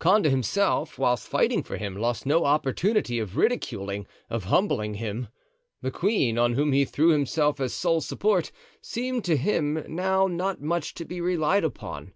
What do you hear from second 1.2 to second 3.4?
fighting for him, lost no opportunity of